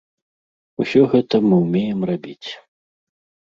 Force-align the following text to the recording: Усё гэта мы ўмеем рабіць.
Усё 0.83 1.01
гэта 1.11 1.41
мы 1.51 1.55
ўмеем 1.67 1.99
рабіць. 2.11 2.49